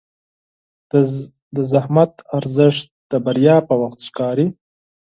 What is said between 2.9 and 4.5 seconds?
د بریا په وخت ښکاري.